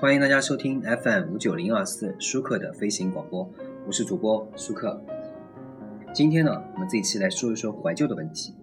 [0.00, 3.50] 欢迎大家收听 FM 五九零二四舒克的飞行广播，
[3.84, 5.02] 我是主播舒克。
[6.14, 8.54] 今天呢，我们这一期来说一说怀旧的问题。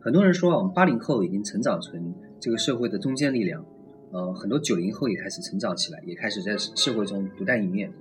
[0.00, 3.64] 很多人说啊，我们八零后已经成长成这个社会的中坚力量，
[4.10, 7.92] 呃，很多九零后也开始成长起来，也开始在社会中独当一面。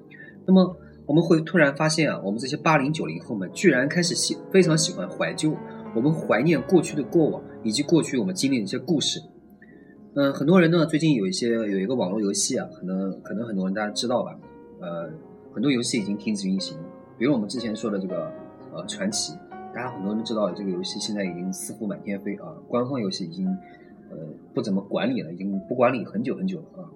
[0.47, 0.75] 那么
[1.05, 5.55] 我们会突然发现啊，我们这些八零九零后们居然开始喜非常喜欢怀旧，
[5.95, 9.21] 我们怀念过去的过往，以及过去我们经历的一些故事。
[10.17, 14.31] 嗯，很多人呢，最近有一些有一个网络游戏啊，可能可能很多人大家知道吧？
[14.79, 15.09] 呃，
[15.53, 16.77] 很多游戏已经停止运行，
[17.17, 18.31] 比如我们之前说的这个
[18.73, 19.33] 呃传奇，
[19.73, 23.45] 大家很多人知道这个游戏现在已经私服满天飞啊，官方游戏已经
[24.09, 24.15] 呃
[24.53, 26.87] 不怎么管理了，已经不管理很久很久了啊。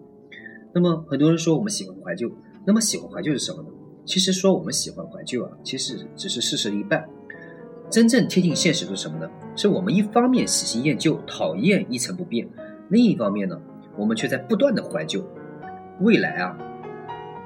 [0.72, 2.32] 那么很多人说我们喜欢怀旧，
[2.66, 3.68] 那么喜欢怀旧是什么呢？
[4.06, 7.06] 其实说我们喜欢怀旧啊，其实只是事实的一半，
[7.90, 9.30] 真正贴近现实的是什么呢？
[9.58, 12.48] 是我们一方面喜新厌旧，讨厌一成不变。
[12.90, 13.60] 另一方面呢，
[13.96, 15.24] 我们却在不断的怀旧。
[16.02, 16.58] 未来啊，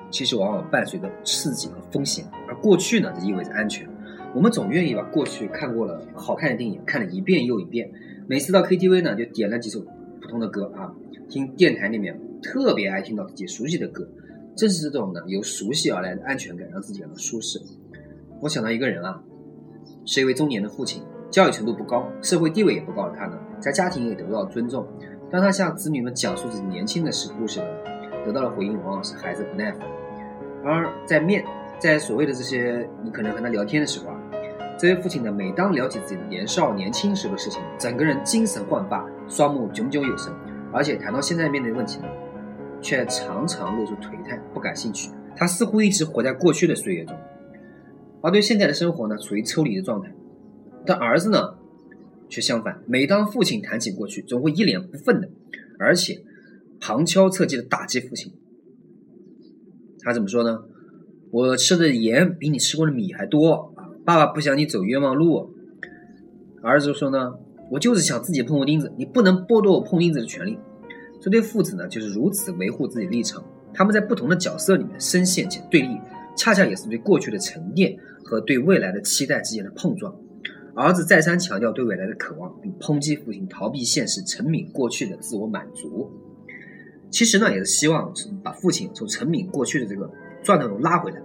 [0.10, 3.88] 其实往往伴随着刺激和风险，而过去呢，则意味着安全。
[4.34, 7.92] 我们总愿意把过去看过了好看的电影看了一遍又一遍。
[8.26, 9.80] 每次到 KTV 呢，就点了几首
[10.22, 10.94] 普通的歌啊，
[11.30, 14.08] 听电台里面特别爱听到自己熟悉的歌。
[14.56, 17.60] 正是这种呢，由熟悉而来的安全感，让自己感到舒适。
[18.40, 19.22] 我想到一个人啊，
[20.06, 24.88] 是一位中年的父亲，教育程度不高，社会地位也不高的他呢，在家庭也得不到尊重。
[25.34, 27.66] 当他向子女们讲述自己年轻的时故事呢，
[28.24, 29.82] 得到的回应往往是孩子不耐烦。
[30.64, 31.44] 而在面
[31.80, 34.20] 在所谓的这些你可能和他聊天的时候啊，
[34.78, 40.32] 这位父亲呢，每当聊起自己的年少年轻时的事情，整个人精神焕发，双目炯炯有神，
[40.72, 42.08] 而且谈到现在面对的问题呢，
[42.80, 45.10] 却常常露出颓态，不感兴趣。
[45.36, 47.18] 他似乎一直活在过去的岁月中，
[48.22, 50.12] 而对现在的生活呢，处于抽离的状态。
[50.86, 51.56] 但儿子呢？
[52.34, 55.30] 却相反，每当父亲谈起过去，总会一脸不忿的，
[55.78, 56.24] 而且
[56.80, 58.34] 旁敲侧击的打击父亲。
[60.00, 60.64] 他怎么说呢？
[61.30, 63.86] 我吃的盐比你吃过的米还多啊！
[64.04, 65.54] 爸爸不想你走冤枉路。
[66.64, 67.36] 儿子说呢，
[67.70, 70.58] 我就是想自己碰碰钉子，你不能剥夺我碰钉子的权利。
[71.22, 73.46] 这对父子呢，就是如此维护自己立场。
[73.76, 76.00] 他们在不同的角色里面深陷且对立，
[76.36, 80.16] 恰恰也是对过去的沉淀和对未来的期待之间的碰撞。
[80.76, 86.10] 儿子再三强调对未来的渴望，并抨击父亲逃避现实、沉湎过去的自我满足。
[87.12, 88.12] 其实呢，也是希望
[88.44, 90.10] 把父亲从沉湎过去的这个
[90.42, 91.22] 状态中拉回来，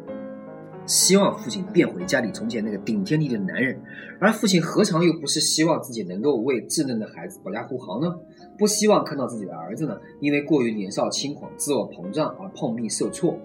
[0.84, 3.81] 希望父亲变回家里从前那个顶天立地的男人。
[4.20, 8.15] 而父亲何尝又不是希望自己能够为稚嫩的孩子保驾护航呢？
[8.59, 13.38] 不希望看到自己的儿子呢，因为过于年少轻狂、自我膨胀而碰壁受挫。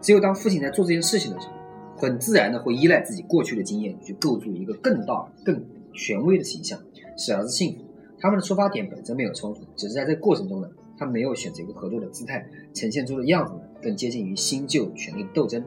[0.00, 1.52] 只有当父亲在做这件事情的时候，
[1.96, 6.78] 很自然的会依赖自己过去的经验去构筑一个更大、更权威的形象，
[7.16, 7.84] 使儿子幸福。
[8.18, 15.62] 他们的出发点本身没有冲突，只是在这过程中呢，他没有选择一个合作的姿态，呈现出的样子呢，更接近于新旧权力的斗争。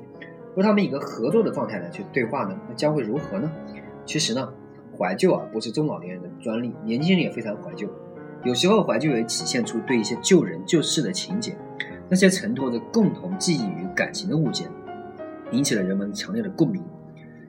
[0.55, 3.51] 若他们以一个合作的状态呢去对话呢，那将会如何呢？
[4.05, 4.51] 其实呢，
[4.97, 7.87] 怀旧啊不是中老年人的专利，年轻人也非常怀旧。
[8.43, 11.55] 有时候怀旧也体现出对一些旧人旧事的情结，
[12.09, 14.67] 那些承托着共同记忆与感情的物件。
[15.52, 16.84] 引起了人们强烈的共鸣，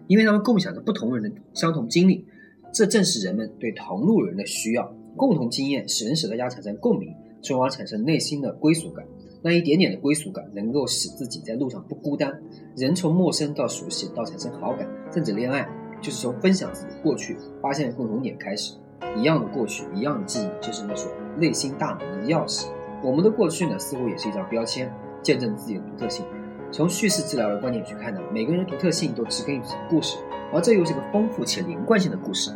[0.06, 2.26] 因为他们共享着不同人的相同经历，
[2.72, 4.92] 这正是人们对同路人的需要。
[5.16, 9.04] 共同经验使人使大家产生共鸣，从而产生内心的归属感。
[9.42, 12.32] 那一点点的归属感，能够使自己在路上不孤单。
[12.76, 15.68] 人从陌生到熟悉，到产生好感，甚至恋爱，
[16.00, 18.74] 就是从分享自己过去，发现共同点开始。
[19.16, 22.68] 一样的过去，一样的记忆，就是那所内心大门的钥匙。
[23.02, 24.92] 我们的过去呢，似乎也是一张标签，
[25.22, 26.24] 见证自己的独特性。
[26.70, 30.18] 从叙事治疗的观点去看呢，每个人的独特性都植根于故事，
[30.52, 32.50] 而这又是个丰富且连贯性的故事。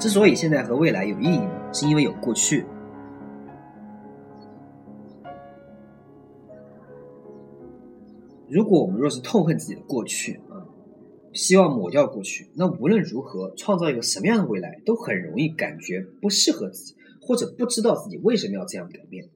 [0.00, 1.40] 之所以现在和未来有意义，
[1.72, 2.64] 是因为有过去。
[8.48, 10.64] 如果我们若是痛恨自己的过去啊，
[11.34, 19.28] 希望抹掉过去，那无论如何创造一个什么样的未来，都很容易感觉不适合自己，或者不知道自己为什么要这样改变。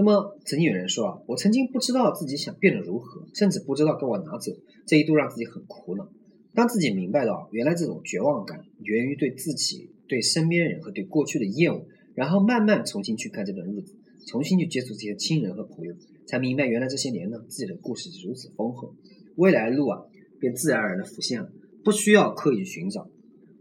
[0.00, 4.50] 那么，曾经有人说啊，我曾经不知道自己想变得如何，甚至不知道该往哪走，
[4.86, 6.08] 这一度让自己很苦恼。
[6.54, 13.94] 当自己明白到原来这种绝望感源于对自己、对身边人和对过去的厌恶，然后慢慢重新去看这段日子，
[14.26, 15.94] 重新去接触这些亲人和朋友，
[16.26, 18.94] 才明白原来这些年呢，自己的故事是如此丰厚，
[19.36, 20.00] 未来的路啊，
[20.38, 21.52] 便自然而然的浮现了，
[21.84, 23.06] 不需要刻意寻找。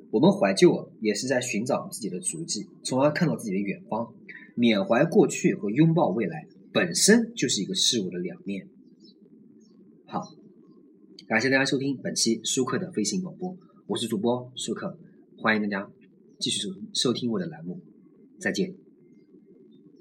[0.09, 4.13] 我们怀旧啊，也是在寻找自己的足迹，从而看到自己的远方。
[4.59, 8.67] 缅怀过去和拥抱未来，本身就是一个事物的两面。
[10.05, 10.35] 好，
[11.29, 13.55] 感谢大家收听本期舒克的飞行广播，
[13.87, 14.99] 我是主播舒克，
[15.37, 15.89] 欢迎大家
[16.41, 17.79] 继续收收听我的栏目，
[18.37, 18.88] 再见。